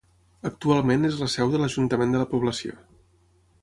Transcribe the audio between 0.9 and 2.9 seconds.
és la seu de l'ajuntament de la població.